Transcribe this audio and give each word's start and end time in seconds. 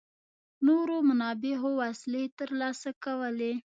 نورو 0.67 0.95
منابعو 1.09 1.71
وسلې 1.81 2.23
ترلاسه 2.39 2.89
کولې. 3.03 3.53